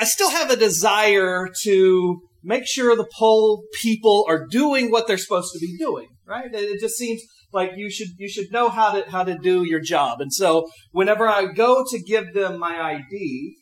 [0.00, 5.18] I still have a desire to make sure the poll people are doing what they're
[5.18, 6.48] supposed to be doing, right?
[6.50, 7.20] It just seems
[7.52, 10.22] like you should you should know how to how to do your job.
[10.22, 13.56] And so whenever I go to give them my ID,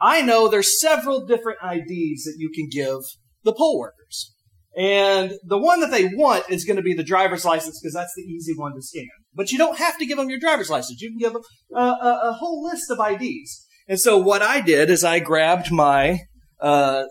[0.00, 3.00] I know there's several different IDs that you can give
[3.44, 4.34] the poll workers.
[4.76, 8.14] And the one that they want is going to be the driver's license because that's
[8.14, 9.08] the easy one to scan.
[9.34, 11.00] But you don't have to give them your driver's license.
[11.00, 11.42] You can give them
[11.74, 13.66] a, a, a whole list of IDs.
[13.90, 16.20] And so what I did is I grabbed my
[16.60, 17.06] uh,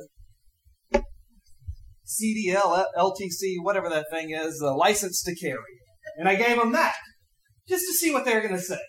[0.93, 5.59] CDL, LTC, whatever that thing is, the license to carry.
[6.17, 6.95] And I gave them that
[7.67, 8.79] just to see what they were going to say.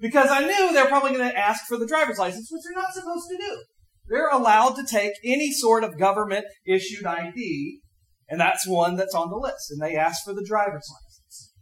[0.00, 2.94] Because I knew they're probably going to ask for the driver's license, which they're not
[2.94, 3.64] supposed to do.
[4.06, 7.80] They're allowed to take any sort of government issued ID,
[8.28, 9.72] and that's one that's on the list.
[9.72, 11.52] And they ask for the driver's license.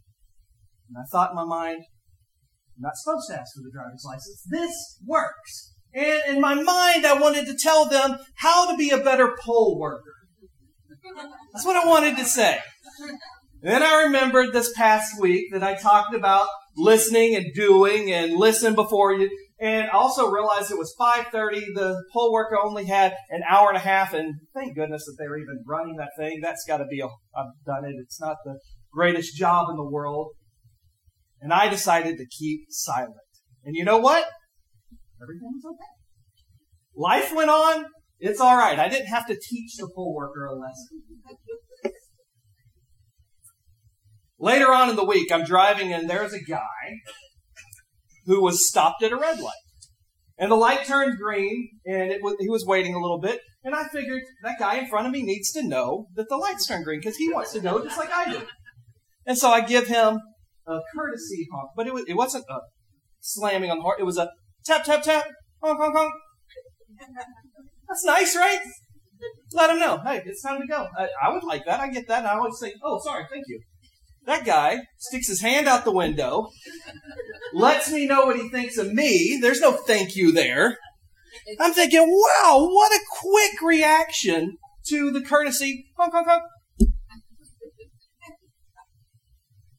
[0.91, 1.85] And I thought in my mind,
[2.79, 4.43] Not supposed to ask for the driver's license.
[4.49, 5.73] This works.
[5.95, 9.79] And in my mind, I wanted to tell them how to be a better poll
[9.79, 10.15] worker.
[11.53, 12.59] That's what I wanted to say.
[13.63, 18.75] Then I remembered this past week that I talked about listening and doing and listen
[18.75, 19.31] before you.
[19.61, 21.75] And also realized it was 5.30.
[21.75, 24.13] The poll worker only had an hour and a half.
[24.13, 26.41] And thank goodness that they were even running that thing.
[26.43, 27.95] That's got to be a, I've done it.
[28.03, 28.59] It's not the
[28.93, 30.33] greatest job in the world.
[31.43, 33.17] And I decided to keep silent.
[33.65, 34.25] And you know what?
[35.21, 35.93] Everything was okay.
[36.97, 37.85] Life went on.
[38.21, 38.79] It's all right.
[38.79, 41.03] I didn't have to teach the poll worker a lesson.
[44.39, 47.01] Later on in the week, I'm driving and there's a guy
[48.27, 49.53] who was stopped at a red light.
[50.39, 53.41] And the light turned green and it was, he was waiting a little bit.
[53.65, 56.67] And I figured that guy in front of me needs to know that the lights
[56.67, 58.43] turned green because he wants to know just like I do.
[59.27, 60.19] And so I give him
[60.67, 62.59] a courtesy honk, but it, was, it wasn't a
[63.21, 64.01] slamming on the heart.
[64.01, 64.31] It was a
[64.65, 65.27] tap, tap, tap,
[65.63, 66.13] honk, honk, honk.
[67.89, 68.61] That's nice, right?
[69.53, 69.99] Let him know.
[70.05, 70.87] Hey, it's time to go.
[70.97, 71.81] I, I would like that.
[71.81, 72.27] I get that.
[72.27, 73.61] I always say, oh, sorry, thank you.
[74.25, 76.49] That guy sticks his hand out the window,
[77.53, 79.39] lets me know what he thinks of me.
[79.41, 80.79] There's no thank you there.
[81.59, 84.59] I'm thinking, wow, what a quick reaction
[84.89, 85.87] to the courtesy.
[85.97, 86.43] Honk, honk, honk.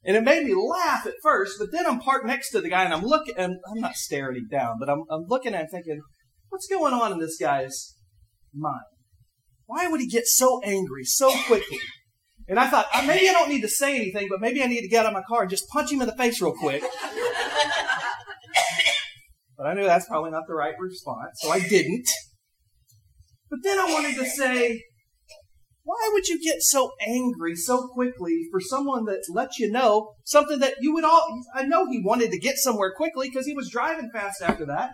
[0.06, 2.84] And it made me laugh at first, but then I'm parked next to the guy
[2.84, 6.02] and I'm looking, and I'm not staring him down, but I'm, I'm looking thinking,
[6.50, 7.96] what's going on in this guy's
[8.54, 8.84] mind?
[9.66, 11.78] Why would he get so angry so quickly?
[12.46, 14.82] And I thought, uh, maybe I don't need to say anything, but maybe I need
[14.82, 16.82] to get out of my car and just punch him in the face real quick.
[19.56, 22.06] but I knew that's probably not the right response, so I didn't.
[23.50, 24.82] But then I wanted to say,
[25.84, 30.58] why would you get so angry so quickly for someone that lets you know something
[30.60, 33.70] that you would all, I know he wanted to get somewhere quickly because he was
[33.70, 34.92] driving fast after that.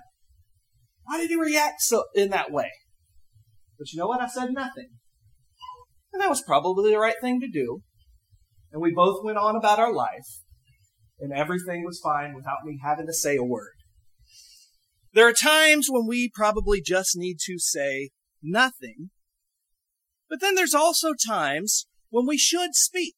[1.04, 2.70] Why did he react so in that way?
[3.78, 4.20] But you know what?
[4.20, 4.88] I said nothing.
[6.12, 7.82] And that was probably the right thing to do.
[8.72, 10.42] And we both went on about our life,
[11.18, 13.72] and everything was fine without me having to say a word.
[15.12, 18.10] There are times when we probably just need to say
[18.42, 19.10] nothing.
[20.30, 23.16] But then there's also times when we should speak.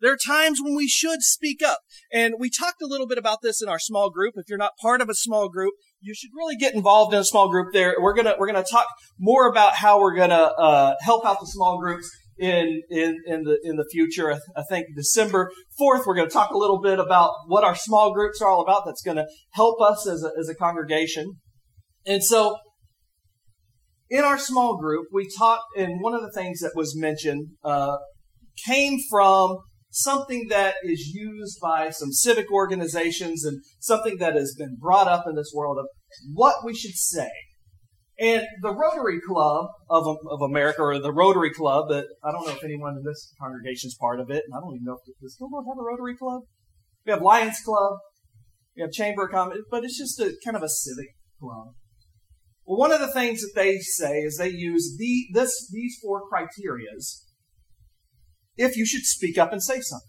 [0.00, 1.80] There are times when we should speak up.
[2.12, 4.34] And we talked a little bit about this in our small group.
[4.36, 7.24] If you're not part of a small group, you should really get involved in a
[7.24, 7.96] small group there.
[7.98, 8.86] We're gonna, we're gonna talk
[9.18, 13.58] more about how we're gonna, uh, help out the small groups in, in, in the,
[13.62, 14.32] in the future.
[14.32, 15.50] I, I think December
[15.80, 18.62] 4th, we're going to talk a little bit about what our small groups are all
[18.62, 18.84] about.
[18.84, 21.34] That's going to help us as a, as a congregation.
[22.06, 22.58] And so
[24.10, 27.96] in our small group, we talked, and one of the things that was mentioned, uh,
[28.66, 29.58] came from
[29.90, 35.24] something that is used by some civic organizations and something that has been brought up
[35.28, 35.86] in this world of
[36.32, 37.30] what we should say
[38.18, 42.52] and the Rotary Club of, of America, or the Rotary Club, that I don't know
[42.52, 45.20] if anyone in this congregation is part of it, and I don't even know if
[45.20, 46.42] does Gilmore have a Rotary Club.
[47.04, 47.98] We have Lions Club,
[48.76, 51.08] we have Chamber of Commerce, but it's just a kind of a civic
[51.40, 51.74] club.
[52.66, 56.22] Well, one of the things that they say is they use the this these four
[56.30, 57.24] criterias
[58.56, 60.08] if you should speak up and say something.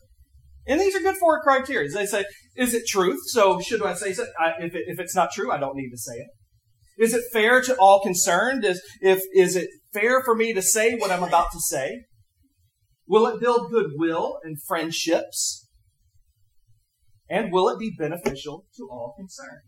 [0.68, 1.89] And these are good four criteria.
[1.89, 2.25] They say,
[2.56, 3.19] is it truth?
[3.27, 4.25] So should I say so?
[4.39, 6.27] I, if, it, if it's not true, I don't need to say it.
[6.97, 8.65] Is it fair to all concerned?
[8.65, 12.06] Is, if, is it fair for me to say what I'm about to say?
[13.07, 15.68] Will it build goodwill and friendships?
[17.30, 19.62] And will it be beneficial to all concerned?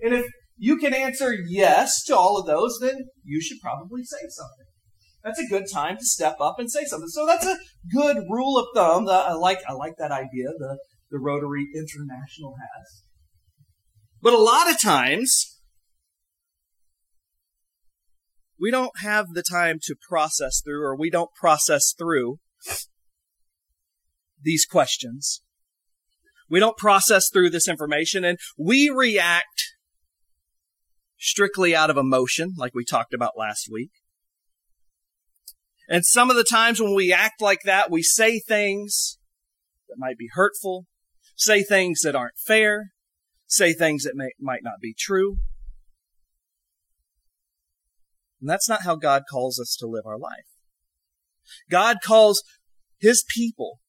[0.00, 4.18] And if you can answer yes to all of those, then you should probably say
[4.28, 4.66] something.
[5.24, 7.08] That's a good time to step up and say something.
[7.08, 7.58] So that's a
[7.92, 9.08] good rule of thumb.
[9.08, 10.78] I like, I like that idea the,
[11.10, 13.02] the Rotary International has.
[14.22, 15.58] But a lot of times,
[18.58, 22.38] we don't have the time to process through, or we don't process through
[24.42, 25.42] these questions.
[26.48, 29.74] We don't process through this information and we react
[31.18, 33.90] strictly out of emotion, like we talked about last week.
[35.88, 39.18] And some of the times when we act like that, we say things
[39.88, 40.86] that might be hurtful,
[41.34, 42.92] say things that aren't fair,
[43.46, 45.38] say things that may, might not be true.
[48.40, 50.46] And that's not how God calls us to live our life.
[51.70, 52.42] God calls
[53.00, 53.80] His people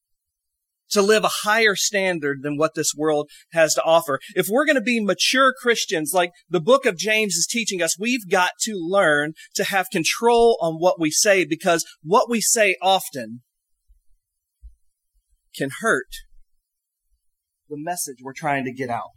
[0.90, 4.20] to live a higher standard than what this world has to offer.
[4.34, 7.98] If we're going to be mature Christians, like the book of James is teaching us,
[7.98, 12.76] we've got to learn to have control on what we say because what we say
[12.82, 13.42] often
[15.56, 16.08] can hurt
[17.68, 19.10] the message we're trying to get out.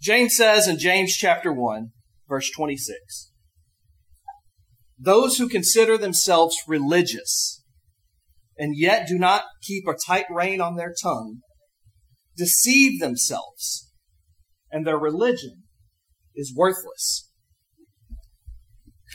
[0.00, 1.92] James says in James chapter 1,
[2.28, 3.32] verse 26,
[4.98, 7.63] those who consider themselves religious
[8.58, 11.40] and yet do not keep a tight rein on their tongue
[12.36, 13.90] deceive themselves,
[14.70, 15.62] and their religion
[16.34, 17.30] is worthless.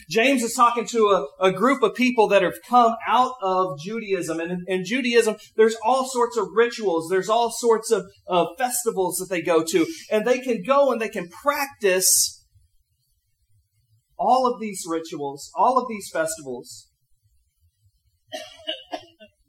[0.09, 4.39] James is talking to a, a group of people that have come out of Judaism.
[4.39, 7.09] And in, in Judaism, there's all sorts of rituals.
[7.11, 8.05] There's all sorts of
[8.57, 9.85] festivals that they go to.
[10.09, 12.43] And they can go and they can practice
[14.17, 16.87] all of these rituals, all of these festivals.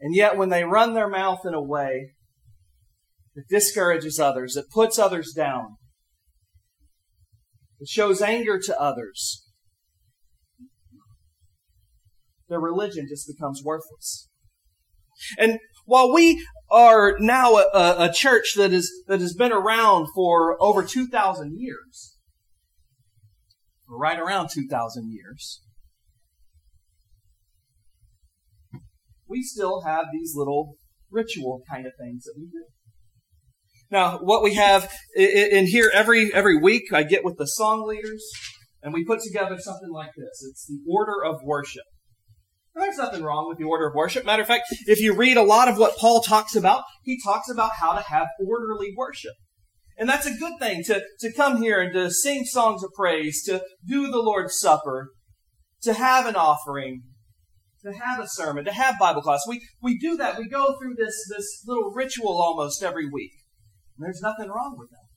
[0.00, 2.12] And yet, when they run their mouth in a way
[3.34, 5.76] that discourages others, that puts others down,
[7.78, 9.46] that shows anger to others,
[12.48, 14.28] their religion just becomes worthless.
[15.38, 20.56] And while we are now a, a, church that is that has been around for
[20.62, 22.16] over two thousand years,
[23.88, 25.60] right around two thousand years,
[29.30, 30.74] we still have these little
[31.10, 32.64] ritual kind of things that we do.
[33.90, 38.24] Now, what we have in here every every week, I get with the song leaders,
[38.82, 40.44] and we put together something like this.
[40.48, 41.84] It's the order of worship.
[42.74, 44.24] There's nothing wrong with the order of worship.
[44.24, 47.50] Matter of fact, if you read a lot of what Paul talks about, he talks
[47.50, 49.34] about how to have orderly worship.
[49.98, 53.42] And that's a good thing to, to come here and to sing songs of praise,
[53.44, 55.10] to do the Lord's Supper,
[55.82, 57.02] to have an offering,
[57.84, 59.40] to have a sermon, to have Bible class.
[59.48, 60.38] We, we do that.
[60.38, 63.32] We go through this, this little ritual almost every week.
[63.96, 65.10] And there's nothing wrong with that.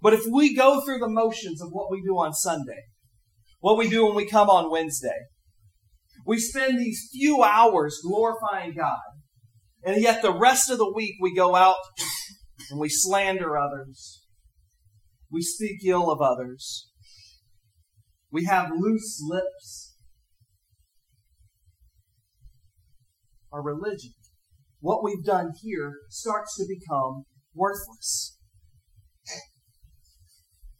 [0.00, 2.84] But if we go through the motions of what we do on Sunday,
[3.60, 5.26] what we do when we come on Wednesday,
[6.24, 9.00] we spend these few hours glorifying God,
[9.84, 11.76] and yet the rest of the week we go out
[12.70, 14.22] and we slander others.
[15.30, 16.90] We speak ill of others.
[18.30, 19.87] We have loose lips.
[23.52, 24.12] Our religion,
[24.80, 27.24] what we've done here starts to become
[27.54, 28.36] worthless.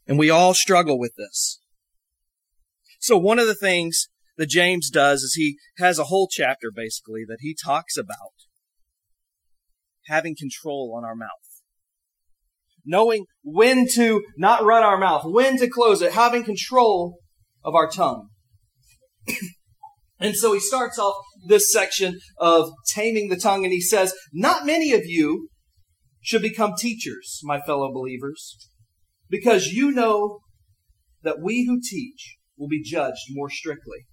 [0.07, 1.59] And we all struggle with this.
[2.99, 4.07] So one of the things
[4.37, 8.33] that James does is he has a whole chapter basically that he talks about
[10.07, 11.29] having control on our mouth.
[12.85, 17.19] Knowing when to not run our mouth, when to close it, having control
[17.63, 18.29] of our tongue.
[20.19, 21.15] And so he starts off
[21.47, 25.49] this section of taming the tongue and he says, Not many of you
[26.21, 28.69] should become teachers, my fellow believers,
[29.29, 30.39] because you know
[31.23, 34.05] that we who teach will be judged more strictly.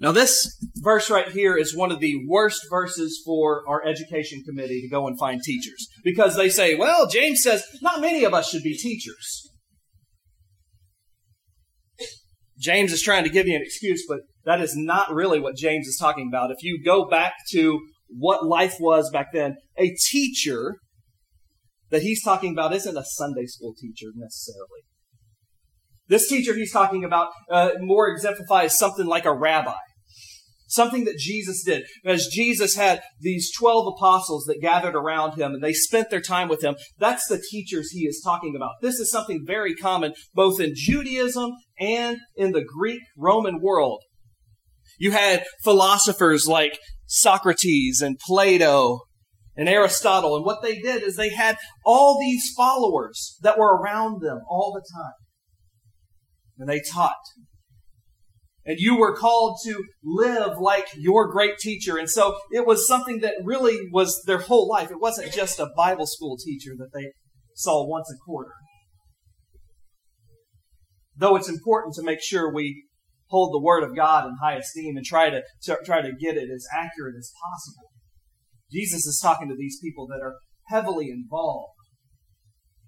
[0.00, 4.82] Now, this verse right here is one of the worst verses for our education committee
[4.82, 8.50] to go and find teachers because they say, well, James says not many of us
[8.50, 9.50] should be teachers.
[12.58, 15.86] James is trying to give you an excuse, but that is not really what James
[15.86, 16.50] is talking about.
[16.50, 20.76] If you go back to what life was back then, a teacher
[21.90, 24.82] that he's talking about isn't a Sunday school teacher necessarily.
[26.08, 29.78] This teacher he's talking about uh, more exemplifies something like a rabbi.
[30.66, 31.84] Something that Jesus did.
[32.04, 36.48] As Jesus had these 12 apostles that gathered around him and they spent their time
[36.48, 38.72] with him, that's the teachers he is talking about.
[38.82, 44.02] This is something very common both in Judaism and in the Greek Roman world.
[44.98, 49.00] You had philosophers like Socrates and Plato
[49.56, 54.20] and Aristotle, and what they did is they had all these followers that were around
[54.20, 55.12] them all the time.
[56.58, 57.14] And they taught
[58.66, 61.98] and you were called to live like your great teacher.
[61.98, 64.90] And so it was something that really was their whole life.
[64.90, 67.12] It wasn't just a Bible school teacher that they
[67.54, 68.52] saw once a quarter.
[71.16, 72.84] Though it's important to make sure we
[73.28, 76.36] hold the Word of God in high esteem and try to, to try to get
[76.36, 77.90] it as accurate as possible.
[78.70, 80.36] Jesus is talking to these people that are
[80.68, 81.72] heavily involved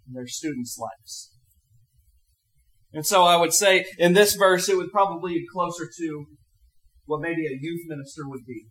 [0.07, 1.33] in their students' lives.
[2.93, 6.26] And so I would say in this verse, it would probably be closer to
[7.05, 8.66] what maybe a youth minister would be.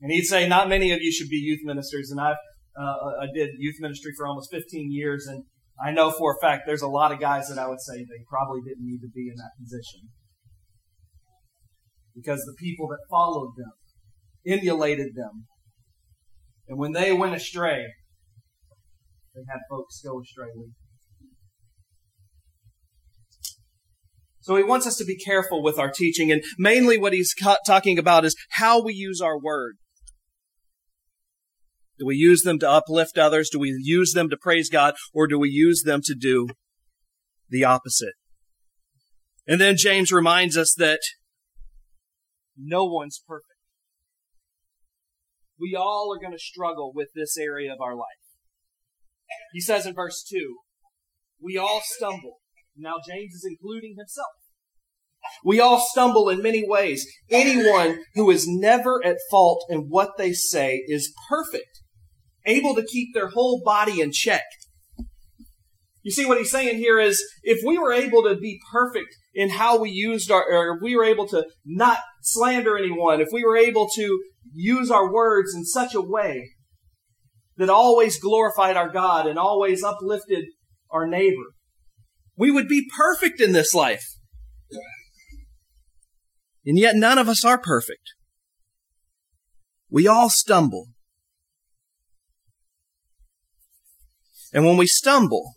[0.00, 2.10] And he'd say, not many of you should be youth ministers.
[2.10, 2.36] And I've,
[2.78, 5.26] uh, I did youth ministry for almost 15 years.
[5.26, 5.44] And
[5.84, 8.24] I know for a fact there's a lot of guys that I would say they
[8.28, 10.08] probably didn't need to be in that position.
[12.20, 13.72] Because the people that followed them
[14.46, 15.46] emulated them.
[16.66, 17.86] And when they went astray,
[19.34, 20.74] they had folks go astray with them.
[24.40, 26.32] So he wants us to be careful with our teaching.
[26.32, 27.34] And mainly what he's
[27.66, 29.76] talking about is how we use our word.
[31.98, 33.50] Do we use them to uplift others?
[33.50, 34.94] Do we use them to praise God?
[35.12, 36.48] Or do we use them to do
[37.48, 38.14] the opposite?
[39.46, 41.00] And then James reminds us that
[42.58, 43.46] no one's perfect.
[45.58, 48.06] We all are going to struggle with this area of our life.
[49.52, 50.56] He says in verse 2,
[51.40, 52.38] we all stumble.
[52.76, 54.26] Now James is including himself.
[55.44, 57.06] We all stumble in many ways.
[57.30, 61.82] Anyone who is never at fault in what they say is perfect,
[62.46, 64.44] able to keep their whole body in check.
[66.02, 69.50] You see what he's saying here is if we were able to be perfect in
[69.50, 73.44] how we used our, or if we were able to not slander anyone, if we
[73.44, 74.20] were able to
[74.52, 76.50] use our words in such a way
[77.56, 80.44] that always glorified our God and always uplifted
[80.90, 81.54] our neighbor,
[82.36, 84.02] we would be perfect in this life.
[86.66, 88.14] And yet none of us are perfect.
[89.88, 90.88] We all stumble.
[94.52, 95.52] And when we stumble,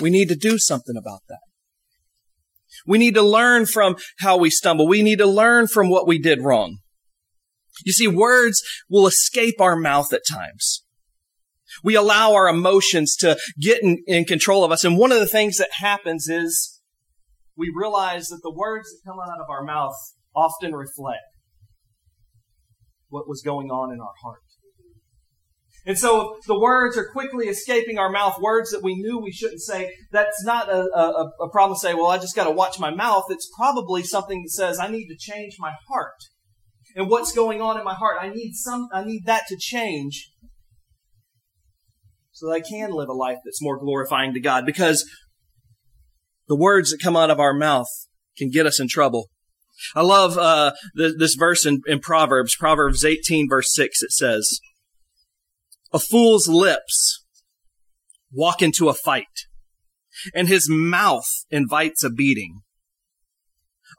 [0.00, 1.40] we need to do something about that.
[2.86, 4.88] We need to learn from how we stumble.
[4.88, 6.78] We need to learn from what we did wrong.
[7.84, 10.84] You see, words will escape our mouth at times.
[11.84, 14.84] We allow our emotions to get in, in, control of us.
[14.84, 16.80] And one of the things that happens is
[17.56, 19.94] we realize that the words that come out of our mouth
[20.34, 21.20] often reflect
[23.08, 24.42] what was going on in our heart.
[25.86, 29.32] And so if the words are quickly escaping our mouth, words that we knew we
[29.32, 29.94] shouldn't say.
[30.12, 32.90] That's not a, a, a problem to say, well, I just got to watch my
[32.90, 33.24] mouth.
[33.30, 36.16] It's probably something that says, I need to change my heart.
[36.96, 38.18] And what's going on in my heart?
[38.20, 40.30] I need some, I need that to change
[42.32, 45.08] so that I can live a life that's more glorifying to God because
[46.48, 47.86] the words that come out of our mouth
[48.36, 49.28] can get us in trouble.
[49.94, 54.02] I love uh, this verse in, in Proverbs, Proverbs 18, verse 6.
[54.02, 54.60] It says,
[55.92, 57.24] A fool's lips
[58.32, 59.46] walk into a fight,
[60.34, 62.60] and his mouth invites a beating.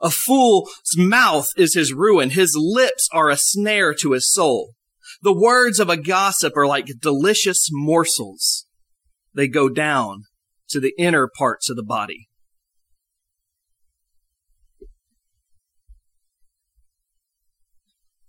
[0.00, 2.30] A fool's mouth is his ruin.
[2.30, 4.72] His lips are a snare to his soul.
[5.20, 8.66] The words of a gossip are like delicious morsels.
[9.34, 10.24] They go down
[10.70, 12.28] to the inner parts of the body.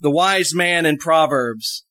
[0.02, 1.86] The wise man in Proverbs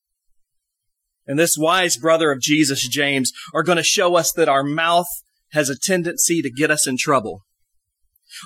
[1.25, 5.07] and this wise brother of Jesus, James, are going to show us that our mouth
[5.53, 7.43] has a tendency to get us in trouble.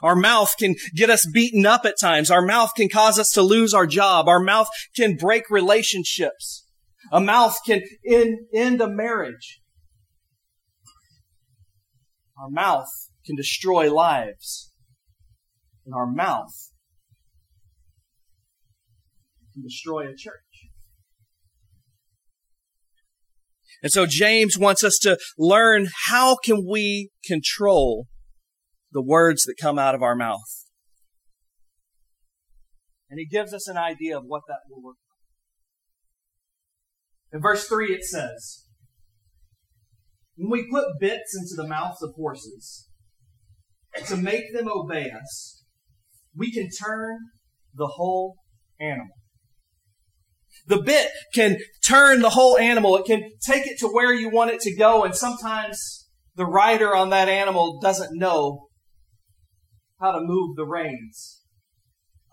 [0.03, 2.29] Our mouth can get us beaten up at times.
[2.29, 4.27] Our mouth can cause us to lose our job.
[4.27, 6.65] Our mouth can break relationships.
[7.11, 9.61] A mouth can end, end a marriage.
[12.37, 12.89] Our mouth
[13.25, 14.73] can destroy lives.
[15.85, 16.71] And our mouth
[19.53, 20.46] can destroy a church.
[23.83, 28.07] And so James wants us to learn how can we control
[28.91, 30.65] the words that come out of our mouth.
[33.09, 34.97] And he gives us an idea of what that will look
[37.31, 37.37] like.
[37.37, 38.65] In verse 3, it says,
[40.35, 42.87] When we put bits into the mouths of horses
[44.07, 45.63] to make them obey us,
[46.35, 47.17] we can turn
[47.73, 48.37] the whole
[48.79, 49.15] animal.
[50.67, 52.97] The bit can turn the whole animal.
[52.97, 55.03] It can take it to where you want it to go.
[55.03, 58.67] And sometimes the rider on that animal doesn't know
[59.99, 61.41] how to move the reins.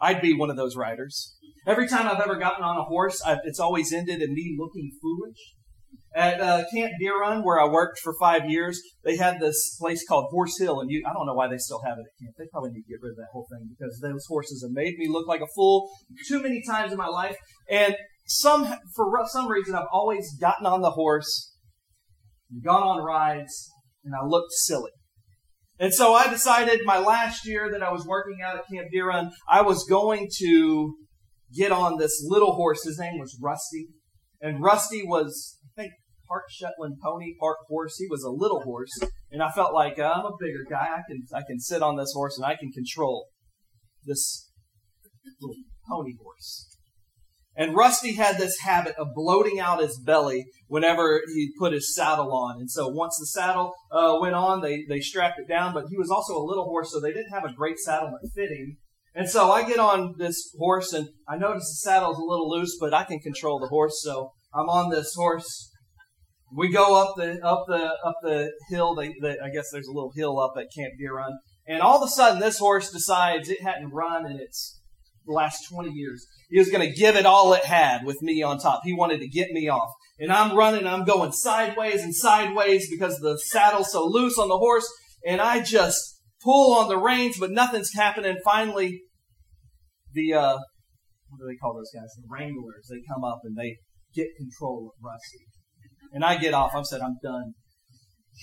[0.00, 1.36] I'd be one of those riders.
[1.66, 4.90] Every time I've ever gotten on a horse, I've, it's always ended in me looking
[5.00, 5.38] foolish.
[6.16, 10.04] At uh, Camp Deer Run, where I worked for five years, they had this place
[10.06, 12.34] called Horse Hill, and you, I don't know why they still have it at camp.
[12.38, 14.96] They probably need to get rid of that whole thing because those horses have made
[14.96, 15.88] me look like a fool
[16.28, 17.36] too many times in my life.
[17.68, 21.52] And some, for some reason, I've always gotten on the horse,
[22.50, 23.70] and gone on rides,
[24.04, 24.90] and I looked silly.
[25.78, 29.08] And so I decided my last year that I was working out at Camp Deer
[29.08, 30.94] Run, I was going to
[31.54, 32.84] get on this little horse.
[32.84, 33.88] His name was Rusty.
[34.40, 35.92] And Rusty was, I think,
[36.28, 37.96] part Shetland pony, part horse.
[37.98, 38.92] He was a little horse.
[39.30, 40.88] And I felt like uh, I'm a bigger guy.
[40.96, 43.26] I can, I can sit on this horse and I can control
[44.04, 44.48] this
[45.40, 45.56] little
[45.88, 46.73] pony horse.
[47.56, 52.32] And Rusty had this habit of bloating out his belly whenever he put his saddle
[52.32, 52.58] on.
[52.58, 55.72] And so once the saddle uh, went on, they, they strapped it down.
[55.72, 58.28] But he was also a little horse, so they didn't have a great saddle that
[58.34, 58.78] fit him.
[59.14, 62.76] And so I get on this horse, and I notice the saddle's a little loose,
[62.80, 64.00] but I can control the horse.
[64.02, 65.70] So I'm on this horse.
[66.52, 68.96] We go up the up the up the hill.
[68.96, 72.02] They, they, I guess there's a little hill up at Camp Deer Run, and all
[72.02, 74.80] of a sudden this horse decides it hadn't run in its
[75.26, 76.26] last 20 years.
[76.54, 78.82] He was going to give it all it had with me on top.
[78.84, 79.90] He wanted to get me off.
[80.20, 84.56] And I'm running, I'm going sideways and sideways because the saddle's so loose on the
[84.56, 84.88] horse.
[85.26, 85.98] And I just
[86.44, 88.36] pull on the reins, but nothing's happening.
[88.44, 89.02] Finally,
[90.12, 90.58] the, uh,
[91.28, 92.14] what do they call those guys?
[92.14, 92.86] The wranglers.
[92.88, 93.78] They come up and they
[94.14, 95.44] get control of Rusty.
[96.12, 96.70] And I get off.
[96.72, 97.54] I've said, I'm done.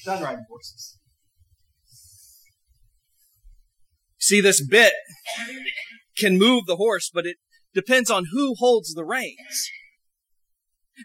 [0.04, 0.98] Done riding horses.
[4.18, 4.92] See, this bit
[6.18, 7.38] can move the horse, but it
[7.74, 9.70] depends on who holds the reins.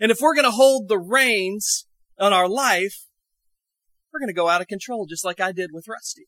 [0.00, 1.87] And if we're going to hold the reins
[2.18, 3.06] on our life,
[4.12, 6.26] we're going to go out of control, just like I did with Rusty.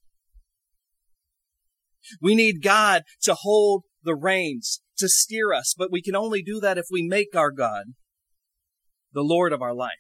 [2.21, 6.61] We need God to hold the reins, to steer us, but we can only do
[6.61, 7.85] that if we make our God
[9.13, 9.91] the Lord of our life.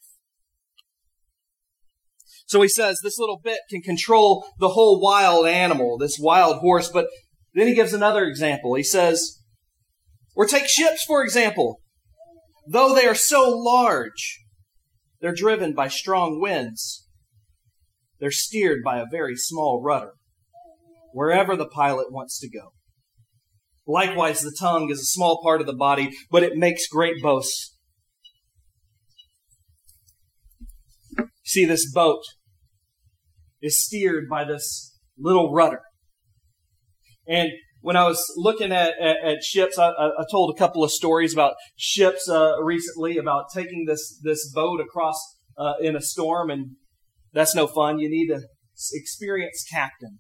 [2.47, 6.88] So he says this little bit can control the whole wild animal, this wild horse,
[6.90, 7.07] but
[7.52, 8.75] then he gives another example.
[8.75, 9.38] He says,
[10.38, 11.80] or take ships, for example.
[12.64, 14.38] Though they are so large,
[15.21, 17.09] they're driven by strong winds.
[18.21, 20.12] They're steered by a very small rudder,
[21.12, 22.73] wherever the pilot wants to go.
[23.85, 27.74] Likewise, the tongue is a small part of the body, but it makes great boasts.
[31.44, 32.22] See, this boat
[33.61, 35.81] is steered by this little rudder.
[37.27, 40.91] And when I was looking at, at, at ships, I, I, told a couple of
[40.91, 45.17] stories about ships uh, recently about taking this this boat across
[45.57, 46.77] uh, in a storm, and
[47.33, 47.99] that's no fun.
[47.99, 48.45] You need an
[48.93, 50.19] experienced captain.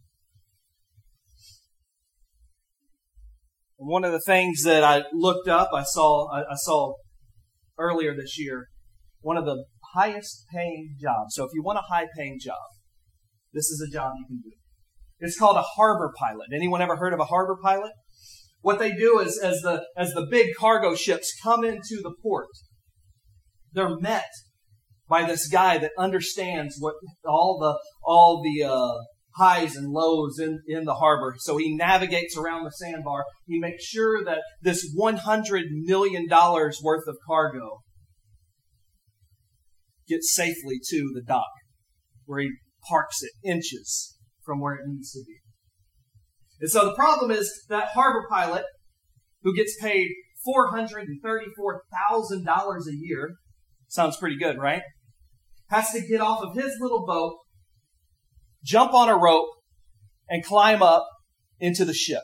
[3.78, 6.94] one of the things that I looked up, I saw I, I saw
[7.78, 8.66] earlier this year,
[9.20, 11.34] one of the highest paying jobs.
[11.34, 12.66] So if you want a high paying job,
[13.52, 14.57] this is a job you can do.
[15.20, 16.48] It's called a harbor pilot.
[16.54, 17.92] Anyone ever heard of a harbor pilot?
[18.60, 22.48] What they do is, as the, as the big cargo ships come into the port,
[23.72, 24.30] they're met
[25.08, 28.98] by this guy that understands what all the, all the, uh,
[29.38, 31.34] highs and lows in, in the harbor.
[31.38, 33.24] So he navigates around the sandbar.
[33.46, 37.78] He makes sure that this $100 million worth of cargo
[40.08, 41.46] gets safely to the dock
[42.26, 42.50] where he
[42.88, 44.17] parks it inches
[44.48, 45.36] from where it needs to be.
[46.60, 48.64] And so the problem is that harbor pilot
[49.42, 50.08] who gets paid
[50.48, 53.34] $434,000 a year,
[53.88, 54.80] sounds pretty good, right?
[55.68, 57.36] Has to get off of his little boat,
[58.64, 59.50] jump on a rope,
[60.30, 61.06] and climb up
[61.60, 62.22] into the ship.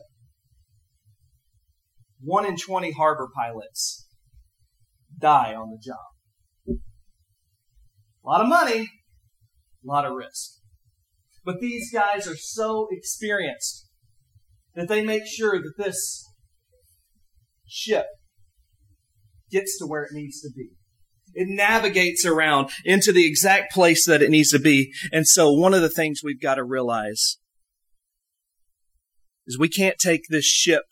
[2.21, 4.09] One in 20 harbor pilots
[5.21, 5.99] die on the job.
[8.25, 8.89] A lot of money,
[9.85, 10.64] a lot of risk.
[11.45, 13.89] But these guys are so experienced
[14.75, 16.25] that they make sure that this
[17.67, 18.07] ship
[19.51, 20.71] gets to where it needs to be.
[21.35, 24.93] It navigates around into the exact place that it needs to be.
[25.13, 27.39] And so one of the things we've got to realize
[29.47, 30.85] is we can't take this ship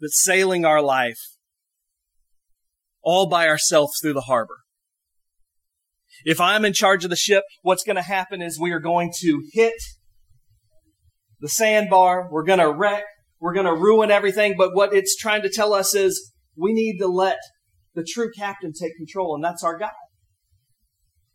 [0.00, 1.20] that's sailing our life
[3.02, 4.58] all by ourselves through the harbor.
[6.26, 9.12] If I'm in charge of the ship, what's going to happen is we are going
[9.20, 9.80] to hit
[11.38, 12.28] the sandbar.
[12.32, 13.04] We're going to wreck.
[13.38, 14.56] We're going to ruin everything.
[14.58, 17.38] But what it's trying to tell us is we need to let
[17.94, 19.92] the true captain take control, and that's our God.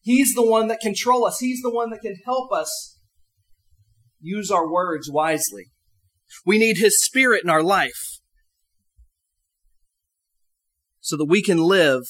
[0.02, 1.40] He's the one that control us.
[1.40, 3.00] He's the one that can help us
[4.20, 5.72] use our words wisely.
[6.46, 8.20] We need His Spirit in our life
[11.00, 12.04] so that we can live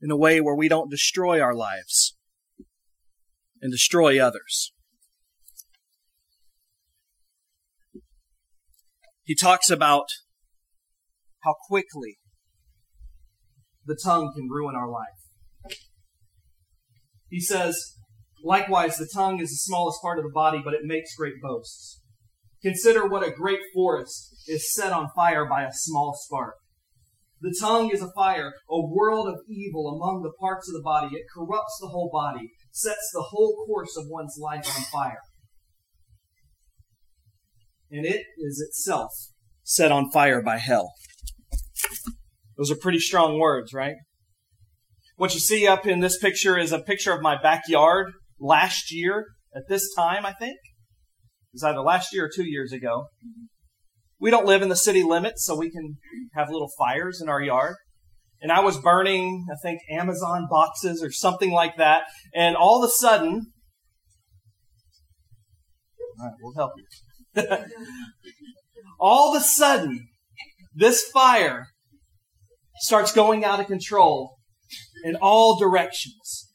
[0.00, 2.16] in a way where we don't destroy our lives
[3.60, 4.72] and destroy others.
[9.24, 10.06] He talks about
[11.42, 12.18] how quickly
[13.84, 15.76] the tongue can ruin our life.
[17.28, 17.96] He says,
[18.44, 22.00] Likewise, the tongue is the smallest part of the body, but it makes great boasts.
[22.62, 26.54] Consider what a great forest is set on fire by a small spark.
[27.40, 31.14] The tongue is a fire, a world of evil among the parts of the body.
[31.14, 35.20] It corrupts the whole body, sets the whole course of one's life on fire.
[37.90, 39.12] And it is itself
[39.62, 40.92] set on fire by hell.
[42.56, 43.96] Those are pretty strong words, right?
[45.16, 49.26] What you see up in this picture is a picture of my backyard last year
[49.54, 50.56] at this time, I think.
[50.56, 53.06] It was either last year or two years ago.
[54.18, 55.98] We don't live in the city limits, so we can
[56.34, 57.76] have little fires in our yard.
[58.40, 62.04] And I was burning, I think, Amazon boxes or something like that.
[62.34, 63.52] And all of a sudden,
[66.18, 67.42] all right, we'll help you.
[69.00, 70.08] all of a sudden,
[70.74, 71.66] this fire
[72.80, 74.36] starts going out of control
[75.04, 76.45] in all directions.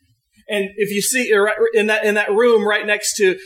[0.51, 3.39] And if you see uh, in that in that room right next to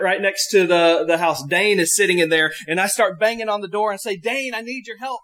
[0.00, 3.50] right next to the the house, Dane is sitting in there, and I start banging
[3.50, 5.20] on the door and say, "Dane, I need your help."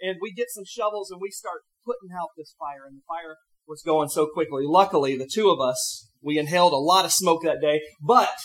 [0.00, 3.36] And we get some shovels and we start putting out this fire, and the fire
[3.68, 4.64] was going so quickly.
[4.66, 8.36] Luckily, the two of us we inhaled a lot of smoke that day, but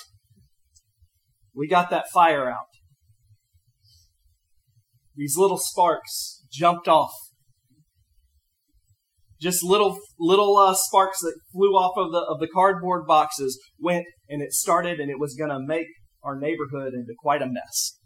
[1.54, 2.68] we got that fire out.
[5.16, 7.14] These little sparks jumped off
[9.42, 14.06] just little little uh, sparks that flew off of the of the cardboard boxes went
[14.30, 15.88] and it started and it was going to make
[16.24, 17.98] our neighborhood into quite a mess.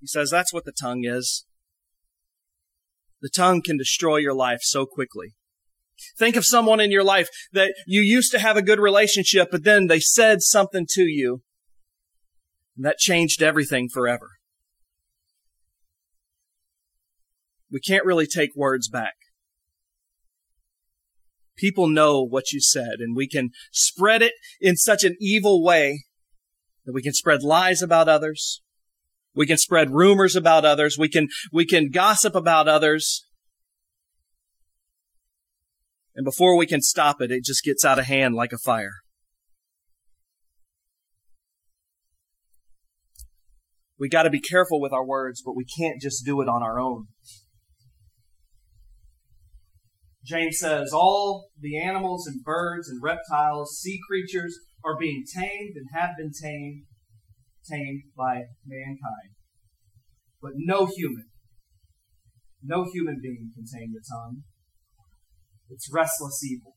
[0.00, 1.44] He says that's what the tongue is.
[3.20, 5.34] The tongue can destroy your life so quickly.
[6.16, 9.64] Think of someone in your life that you used to have a good relationship, but
[9.64, 11.42] then they said something to you
[12.76, 14.37] that changed everything forever.
[17.70, 19.14] We can't really take words back.
[21.56, 26.04] People know what you said, and we can spread it in such an evil way
[26.84, 28.62] that we can spread lies about others.
[29.34, 30.96] We can spread rumors about others.
[30.98, 33.26] We can, we can gossip about others.
[36.14, 38.94] And before we can stop it, it just gets out of hand like a fire.
[43.98, 46.62] We got to be careful with our words, but we can't just do it on
[46.62, 47.08] our own.
[50.28, 55.86] James says, all the animals and birds and reptiles, sea creatures are being tamed and
[55.94, 56.82] have been tamed,
[57.68, 59.32] tamed by mankind.
[60.42, 61.28] But no human,
[62.62, 64.42] no human being can tame the tongue.
[65.70, 66.74] It's restless evil,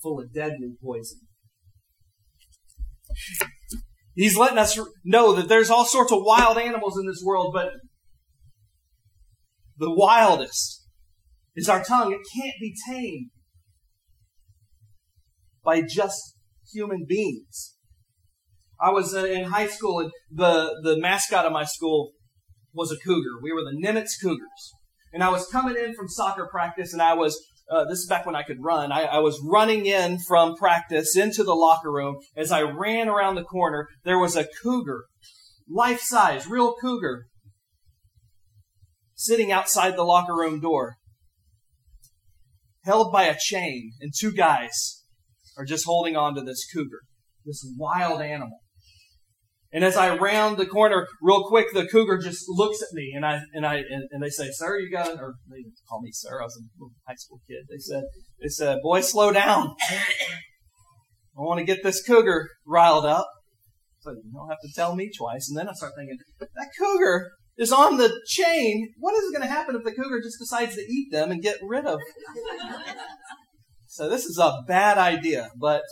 [0.00, 1.20] full of deadly poison.
[4.14, 7.72] He's letting us know that there's all sorts of wild animals in this world, but
[9.76, 10.83] the wildest
[11.54, 12.12] is our tongue.
[12.12, 13.30] It can't be tamed
[15.64, 16.36] by just
[16.72, 17.74] human beings.
[18.80, 22.12] I was in high school and the, the mascot of my school
[22.72, 23.40] was a cougar.
[23.42, 24.72] We were the Nimitz Cougars.
[25.12, 27.40] And I was coming in from soccer practice and I was,
[27.70, 28.90] uh, this is back when I could run.
[28.90, 32.16] I, I was running in from practice into the locker room.
[32.36, 35.04] As I ran around the corner, there was a cougar,
[35.68, 37.26] life size, real cougar,
[39.14, 40.96] sitting outside the locker room door
[42.84, 45.02] held by a chain, and two guys
[45.56, 47.00] are just holding on to this cougar,
[47.44, 48.58] this wild animal.
[49.72, 53.26] And as I round the corner real quick, the cougar just looks at me and
[53.26, 56.10] I, and I, and, and they say, sir, you got, or they didn't call me
[56.12, 56.40] sir.
[56.40, 57.64] I was a little high school kid.
[57.68, 58.04] They said,
[58.40, 59.74] they said, boy, slow down.
[59.90, 63.26] I want to get this cougar riled up.
[64.02, 65.48] So you don't have to tell me twice.
[65.48, 69.52] And then I start thinking, that cougar is on the chain, what is going to
[69.52, 72.00] happen if the cougar just decides to eat them and get rid of?
[73.86, 75.82] so this is a bad idea, but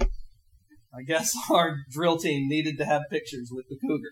[0.00, 4.10] I guess our drill team needed to have pictures with the cougar.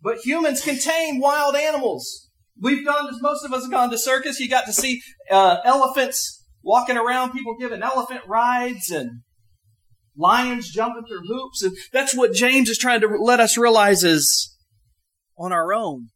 [0.00, 2.28] But humans contain wild animals.
[2.60, 4.38] We've gone most of us have gone to circus.
[4.38, 9.22] You got to see uh, elephants walking around, people giving elephant rides and
[10.16, 11.62] lions jumping through hoops.
[11.62, 14.56] And that's what James is trying to let us realize is
[15.38, 16.08] on our own.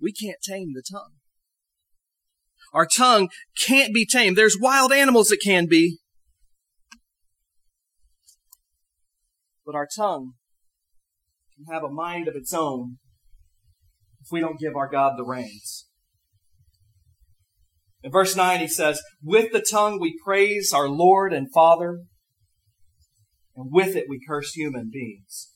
[0.00, 1.12] We can't tame the tongue.
[2.72, 3.30] Our tongue
[3.66, 4.36] can't be tamed.
[4.36, 5.98] There's wild animals that can be.
[9.66, 10.34] But our tongue
[11.56, 12.98] can have a mind of its own
[14.20, 15.87] if we don't give our God the reins.
[18.02, 22.00] In verse 9, he says, With the tongue we praise our Lord and Father,
[23.56, 25.50] and with it we curse human beings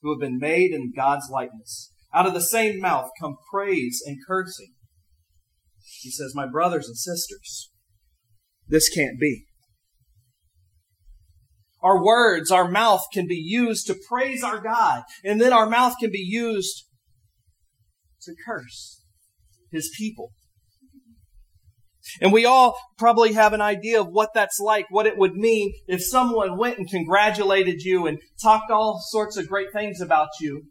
[0.00, 1.92] who have been made in God's likeness.
[2.14, 4.72] Out of the same mouth come praise and cursing.
[6.00, 7.70] He says, My brothers and sisters,
[8.66, 9.44] this can't be.
[11.82, 15.94] Our words, our mouth can be used to praise our God, and then our mouth
[15.98, 16.84] can be used
[18.22, 19.02] to curse
[19.70, 20.32] his people.
[22.20, 25.72] And we all probably have an idea of what that's like, what it would mean
[25.86, 30.62] if someone went and congratulated you and talked all sorts of great things about you.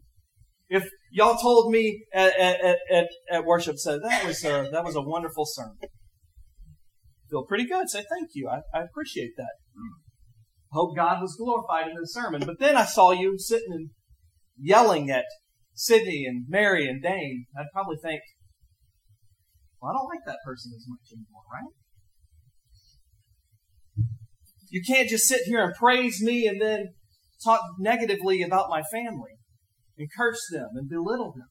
[0.68, 4.96] If y'all told me at, at, at, at worship, said that was a, that was
[4.96, 5.76] a wonderful sermon.
[7.30, 7.88] Feel pretty good.
[7.88, 8.48] Say thank you.
[8.48, 9.52] I, I appreciate that.
[10.72, 12.42] Hope God was glorified in the sermon.
[12.46, 13.90] But then I saw you sitting and
[14.58, 15.24] yelling at
[15.74, 17.46] Sydney and Mary and Dane.
[17.58, 18.20] I'd probably think,
[19.80, 21.72] well, I don't like that person as much anymore, right?
[24.70, 26.94] You can't just sit here and praise me and then
[27.44, 29.32] talk negatively about my family
[29.98, 31.48] and curse them and belittle them.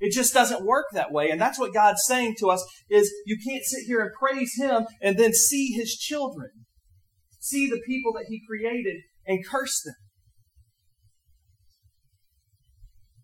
[0.00, 1.30] It just doesn't work that way.
[1.30, 4.86] And that's what God's saying to us is you can't sit here and praise him
[5.00, 6.50] and then see his children
[7.40, 9.94] see the people that He created and curse them.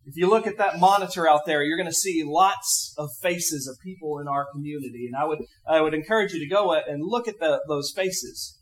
[0.07, 3.67] If you look at that monitor out there, you're going to see lots of faces
[3.67, 5.07] of people in our community.
[5.07, 8.61] And I would, I would encourage you to go and look at the, those faces.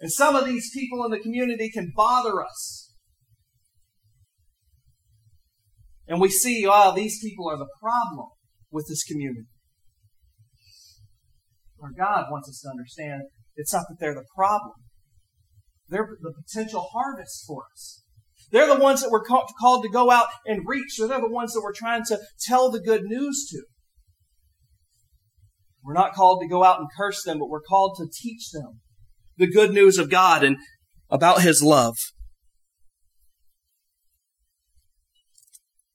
[0.00, 2.92] And some of these people in the community can bother us.
[6.06, 8.28] And we see, oh, these people are the problem
[8.70, 9.46] with this community.
[11.80, 13.22] Our God wants us to understand
[13.56, 14.74] it's not that they're the problem.
[15.88, 18.03] They're the potential harvest for us.
[18.54, 20.92] They're the ones that we're called to go out and reach.
[20.92, 23.64] So they're the ones that we're trying to tell the good news to.
[25.82, 28.78] We're not called to go out and curse them, but we're called to teach them
[29.36, 30.58] the good news of God and
[31.10, 31.96] about His love.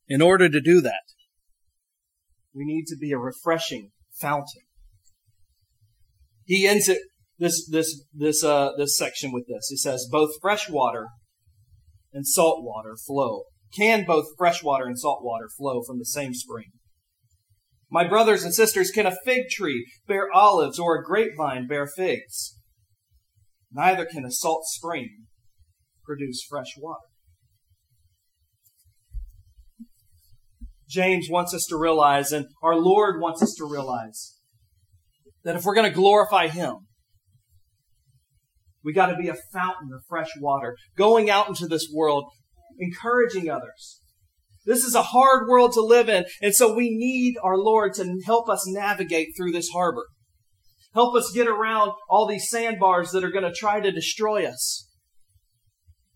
[0.09, 1.03] In order to do that,
[2.53, 4.63] we need to be a refreshing fountain.
[6.43, 6.99] He ends it
[7.37, 9.67] this this this uh this section with this.
[9.69, 11.07] He says both fresh water
[12.13, 13.43] and salt water flow.
[13.75, 16.71] Can both fresh water and salt water flow from the same spring?
[17.91, 22.57] My brothers and sisters, can a fig tree bear olives or a grapevine bear figs?
[23.71, 25.25] Neither can a salt spring
[26.03, 27.05] produce fresh water.
[30.87, 34.39] James wants us to realize, and our Lord wants us to realize,
[35.43, 36.87] that if we're going to glorify Him,
[38.83, 42.25] we got to be a fountain of fresh water, going out into this world,
[42.79, 44.01] encouraging others.
[44.65, 48.21] This is a hard world to live in, and so we need our Lord to
[48.25, 50.05] help us navigate through this harbor.
[50.93, 54.87] Help us get around all these sandbars that are going to try to destroy us.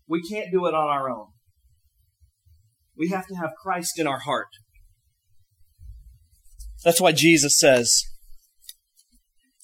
[0.08, 1.28] We can't do it on our own.
[2.96, 4.48] We have to have Christ in our heart.
[6.84, 8.04] That's why Jesus says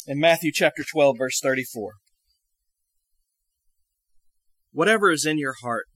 [0.07, 1.93] in Matthew chapter 12, verse 34
[4.73, 5.87] Whatever is in your heart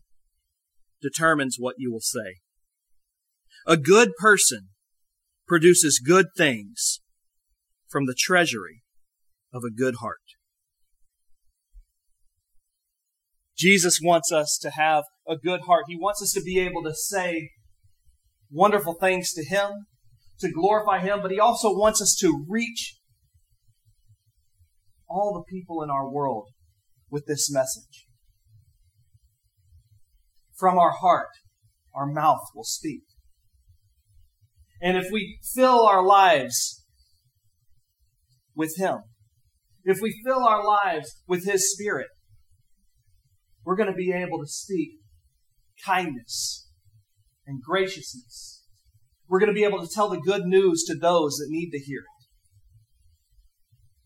[1.01, 2.41] determines what you will say.
[3.67, 4.69] A good person
[5.47, 7.01] produces good things
[7.89, 8.83] from the treasury
[9.53, 10.19] of a good heart.
[13.57, 15.85] Jesus wants us to have a good heart.
[15.87, 17.51] He wants us to be able to say
[18.51, 19.87] wonderful things to Him,
[20.41, 22.99] to glorify Him, but He also wants us to reach
[25.09, 26.49] all the people in our world
[27.11, 28.04] with this message.
[30.59, 31.31] From our heart,
[31.95, 33.03] our mouth will speak.
[34.81, 36.85] And if we fill our lives
[38.55, 38.99] with Him,
[39.85, 42.09] if we fill our lives with His Spirit,
[43.65, 44.99] we're going to be able to speak
[45.85, 46.69] kindness
[47.47, 48.63] and graciousness.
[49.29, 51.79] We're going to be able to tell the good news to those that need to
[51.79, 52.27] hear it.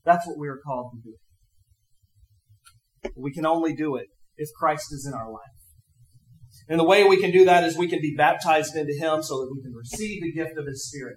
[0.04, 1.16] That's what we are called to do.
[3.16, 4.06] we can only do it
[4.36, 5.57] if Christ is in our life.
[6.68, 9.40] And the way we can do that is we can be baptized into Him so
[9.40, 11.16] that we can receive the gift of His Spirit.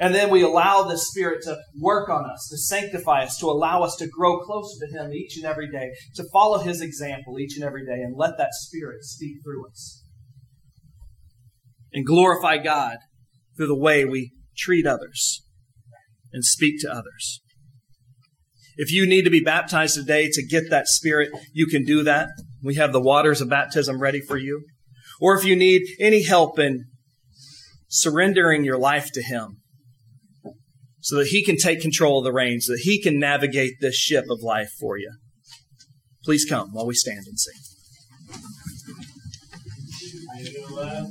[0.00, 3.82] And then we allow the Spirit to work on us, to sanctify us, to allow
[3.82, 7.54] us to grow closer to Him each and every day, to follow His example each
[7.54, 10.02] and every day, and let that Spirit speak through us.
[11.92, 12.96] And glorify God
[13.56, 15.44] through the way we treat others
[16.32, 17.40] and speak to others.
[18.76, 22.30] If you need to be baptized today to get that Spirit, you can do that.
[22.64, 24.64] We have the waters of baptism ready for you.
[25.20, 26.86] Or if you need any help in
[27.88, 29.58] surrendering your life to Him
[31.00, 33.94] so that He can take control of the reins, so that He can navigate this
[33.94, 35.12] ship of life for you,
[36.24, 37.54] please come while we stand and sing.